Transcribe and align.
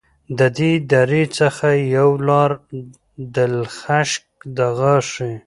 د 0.37 0.39
دې 0.57 0.71
درې 0.93 1.23
څخه 1.37 1.67
یوه 1.95 2.17
لاره 2.27 2.57
دلخشک 3.35 4.23
دغاښي 4.57 5.33